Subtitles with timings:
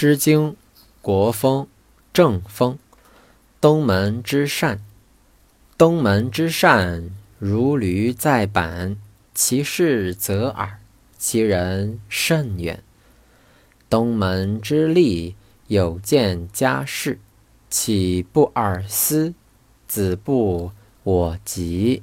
[0.00, 0.52] 诗经·
[1.02, 1.64] 国风·
[2.12, 2.78] 正风。
[3.60, 4.78] 东门之善，
[5.76, 8.96] 东门之善，如驴在板，
[9.34, 10.78] 其势则耳，
[11.18, 12.84] 其人甚远。
[13.90, 15.34] 东门之利，
[15.66, 17.18] 有见家事，
[17.68, 19.34] 岂不尔思？
[19.88, 20.70] 子不
[21.02, 22.02] 我及。